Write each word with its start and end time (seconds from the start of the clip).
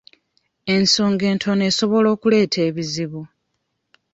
Ensonga 0.75 1.23
entono 1.33 1.61
esobola 1.69 2.07
okuleeta 2.15 2.59
ebizibu. 2.69 3.21